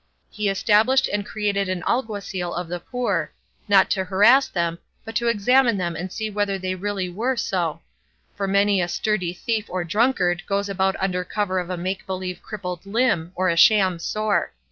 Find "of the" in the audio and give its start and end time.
2.55-2.79